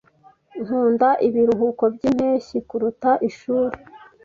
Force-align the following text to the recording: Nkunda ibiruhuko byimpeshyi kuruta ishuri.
Nkunda 0.63 1.09
ibiruhuko 1.27 1.83
byimpeshyi 1.95 2.57
kuruta 2.67 3.11
ishuri. 3.29 3.75